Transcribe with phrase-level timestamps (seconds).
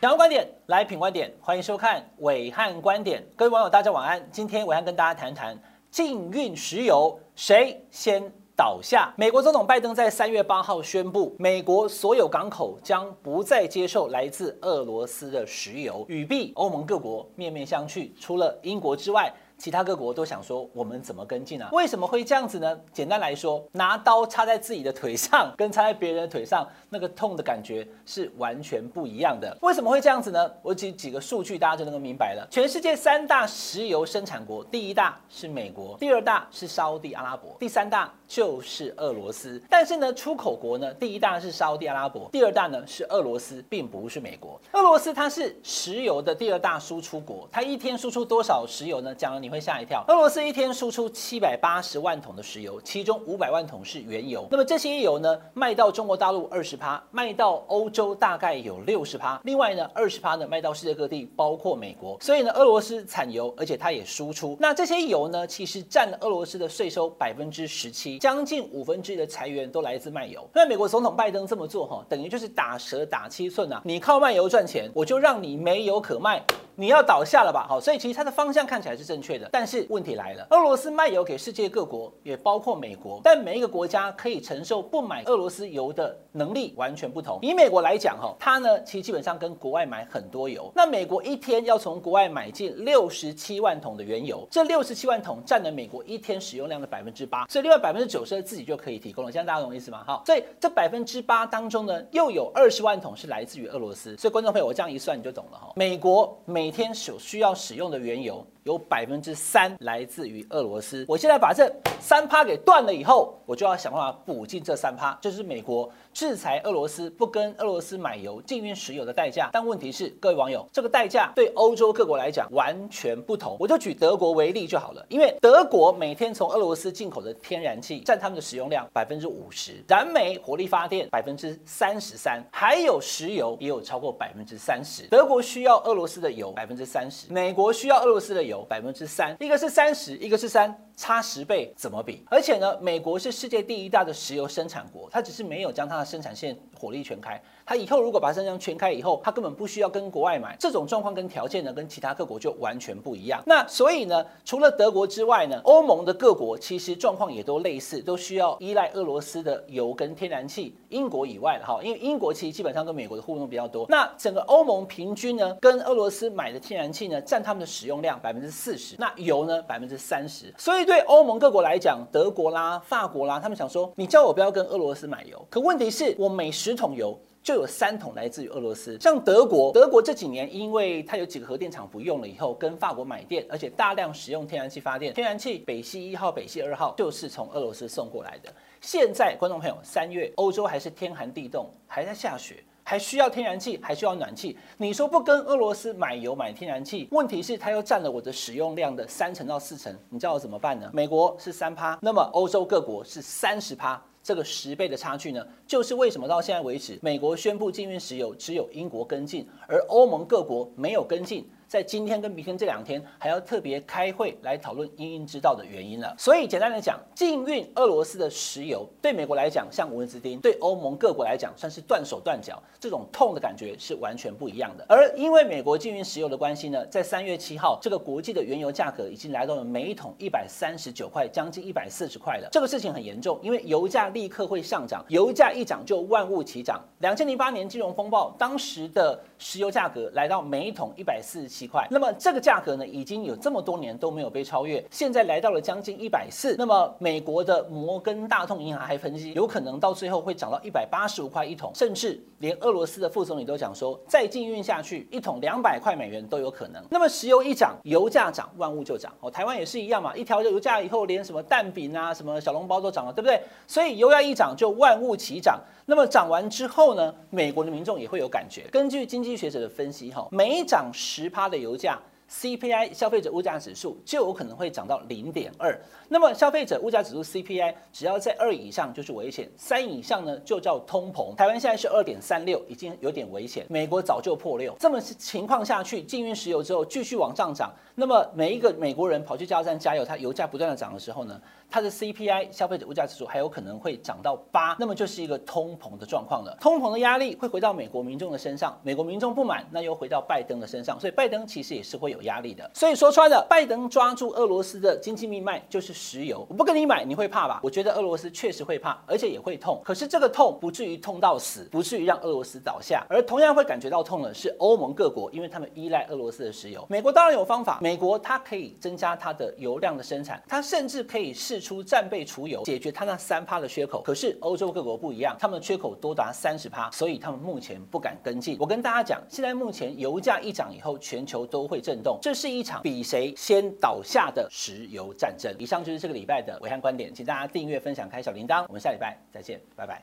[0.00, 3.22] 两个观点来品观点，欢迎收看伟汉观点。
[3.36, 4.26] 各位网友，大家晚安。
[4.32, 5.54] 今天伟汉跟大家谈谈
[5.90, 8.22] 禁运石油，谁先
[8.56, 9.12] 倒下？
[9.18, 19.30] 美国总统拜登在三月八号宣布，美国所有港口将不再接受来自俄罗斯的石油，语毕欧盟各国面面相觑，除了英国之外。
[19.60, 21.68] 其他各国都想说，我们怎么跟进啊？
[21.70, 22.80] 为什么会这样子呢？
[22.94, 29.54] 简单来说，拿刀插在自己的腿上，跟插在别人的腿上，那个痛的感觉是完全不一样的。
[29.60, 30.50] 为什么会这样子呢？
[30.62, 32.48] 我举几个数据，大家就能够明白了。
[32.50, 39.62] 全世界三大石油生产国，第一大是美国，第二大是沙地阿拉伯，第三大就是俄罗斯。
[39.68, 44.58] 但是呢，出口国呢，第一大是沙地阿拉伯，第二大呢是俄罗斯，并不是美国。
[44.72, 49.14] 俄罗斯它是石油的第二大输出国，它一天输出多少石油呢？
[49.14, 49.49] 讲了你。
[49.50, 50.04] 会吓一跳。
[50.08, 54.46] 俄罗斯一天输出七百八十万桶的石油，其中五百万桶是原油。
[54.50, 59.40] 那么这些油呢，卖到中国大陆二十趴，卖到欧洲大概有六十趴。
[59.44, 62.16] 另外呢，二十趴呢卖到世界各地，包括美国。
[62.20, 64.56] 所以呢，俄罗斯产油，而且它也输出。
[64.60, 70.48] 那这些油呢，其实占了俄罗斯的税收百分之十七，将近五分之一的财源都来自卖油。
[70.54, 73.80] 那美国总统拜登这么做哈，等于就是打蛇打七寸啊！
[73.84, 76.42] 你靠卖油赚钱，我就让你没油可卖。
[76.80, 77.66] 你要倒下了吧？
[77.68, 87.38] 好，所以其实它的方向看起来是正确的，但是问题来了，俄罗斯卖油给世界各国，也包括美国，但每一个国家可以承受不买俄罗斯油的能力完全不同。
[87.42, 99.30] 以美国来讲，哈，它呢其实基本上跟国外买很多油，那美国一天要从国外买进六十七万桶的原油，这六十七万桶占了美国一天使用量的百分之八，所以另外百分之九十自己就可以提供了。
[99.30, 100.02] 这样大家懂意思吗？
[100.06, 105.70] 哈，所以这百分之八当中呢，又有二十万桶是来自于俄罗斯，所以观众朋友，我这样一算你就懂了哈。
[105.76, 111.04] 美国每每天所需要使用的原油，有百分之三来自于俄罗斯。
[111.08, 119.48] 我现在把这三趴给断了以后，我就要想办法补进这三趴，这是美国制裁俄罗斯、不跟俄罗斯买油、禁运石油的代价。
[119.52, 123.56] 但问题是，各位网友，这个代价对欧洲各国来讲完全不同。
[123.58, 135.06] 我就举德国为例就好了，因为德国每天从俄罗斯进口的天然气占他们的使用量百分之五十，燃煤火力发电百分之三十三，还有石油也有超过百分之三十。
[135.08, 136.50] 德国需要俄罗斯的油。
[136.50, 142.22] 百分之三十，美国需要俄罗斯的油有百分之三，一个是三十，一个是三，差十倍怎么比？
[142.28, 147.40] 而且呢，美国是世界第一大的石油生产国，它只是没有将它的生产线火力全开。
[147.64, 150.54] 它以后如果把生产线全开以后，它根本不需要跟国外买。
[150.60, 153.42] 这种状况跟条件呢，跟其他各国就完全不一样。
[153.46, 160.76] 那所以呢，除了德国之外呢，欧盟的各国其实状况也都类似，都需要依赖俄罗斯的油跟天然气。
[160.90, 163.86] 英国以外的哈，因为英国其实基本上跟美国的互动比较多。
[163.88, 170.52] 那整个欧盟平均呢，跟俄罗斯买的天然气呢，占他们的使用量百分之四十，那油呢百分之三十。
[170.58, 177.16] 所以对欧盟各国来讲，德国啦、法国啦，他们想说，你叫我不要跟俄罗斯买油，可问题是我每十桶油。
[177.42, 188.52] 就有三桶来自于俄罗斯，像德国，德国这几年因为它有几个核电厂不用了以后，跟法国买电，而且大量使用天然气发电，天然气北溪一号、北溪二号就是从俄罗斯送过来的。
[188.82, 194.58] 现在观众朋友，三月欧洲还是天寒地冻，还在下雪，还需要天然气，还需要暖气。
[194.76, 200.90] 你说不跟俄罗斯买油买天然气，问题是它又占了我的使用量的三成到四成，你叫我怎么办呢？
[200.92, 204.02] 美国是三趴，那么欧洲各国是三十趴。
[204.24, 211.48] 这个十倍的差距呢，就是为什么到现在为止，美国宣布禁运石油，只有英国跟进，而欧盟各国没有跟进。
[211.70, 216.12] 在今天跟明天这两天，还要特别开会来讨论因应之道的原因了。
[216.18, 224.84] 所以简单的讲，禁运俄罗斯的石油，对美国来讲像蚊子叮，对欧盟各国来讲算是断手断脚，这种痛的感觉是完全不一样的。
[224.88, 232.48] 而因为美国禁运石油的关系呢，在三月七号，这个国际的原油价格已经来到了每一桶一百三十九块，将近一百四十块了。
[232.50, 236.82] 这个事情很严重，因为油价立刻会上涨，油价一涨就万物齐涨。
[236.98, 241.59] 两千零八年金融风暴，当时的石油价格来到每一桶一百四十七。
[241.60, 246.56] 几块，那么这个价格呢，已经有这么多年都没有被超越，现在来到了将近一百四。
[246.56, 256.82] 那么美国的摩根大通银行还分析，有可能到最后会涨到一百八十五块一桶，甚至连俄罗斯的副总理都讲说，再禁运下去，一桶两百块美元都有可能。
[256.88, 259.12] 那么石油一涨，油价涨，万物就涨。
[259.20, 263.38] 哦，台湾也是一样嘛，一调油价以后，连什么蛋饼啊、什么小笼包都涨了，对不对？
[263.66, 265.60] 所以油价一涨，就万物齐涨。
[265.86, 268.62] 那么涨完之后呢，美国的民众也会有感觉。
[268.70, 271.98] 根据经济学者的分析，哈，每涨十趴的油价，
[272.30, 275.78] CPI 消费者物价指数就有可能会涨到零点二。
[276.08, 281.34] 那么消费者物价指数 CPI 只要在二以上就是危险，三以上呢就叫通膨。
[281.34, 283.66] 台湾现在是二点三六，已经有点危险。
[283.68, 284.76] 美国早就破六。
[284.78, 296.56] 这么情况下去，禁运石油之后继续往上涨，那么每一个美国人跑去加油站加油，它油价不断的涨的时候呢，它的 CPI 消费者物价指数还有可能会涨到八，那么就是一个通膨的状况了。
[296.60, 302.70] 通膨的压力会回到美国民众的身上，美国民众不满，那又回到拜登的身上，所以拜登其实也是会有压力的。
[302.74, 306.46] 所以说穿了，拜登抓住俄罗斯的经济命脉就是石油。
[306.48, 307.60] 我不跟你买，你会怕吧？
[307.62, 309.80] 我觉得俄罗斯确实会怕，而且也会痛。
[309.84, 313.06] 可是这个痛不至于痛到死，不至于让俄罗斯倒下。
[313.08, 316.84] 而同样会感觉到痛的是欧盟各国，因为他们依赖俄罗斯的石油。
[316.88, 324.02] 美国当然有方法，美国它可以增加它的油量的生产，它甚至可以试出战备储油，解决它那三趴的缺口。
[324.02, 328.56] 可是欧洲各国不一样，他们的缺口多达三十趴，所以他们目前不敢跟进。
[328.58, 335.54] 我跟大家讲，现在目前油价一涨以后，全球都会震动，这是一场比谁先倒下的石油战争。
[335.58, 338.64] 以上就是这个礼拜的维汉观点，请大家订阅、分享、开小铃铛。
[338.68, 340.02] 我们下礼拜再见，拜拜。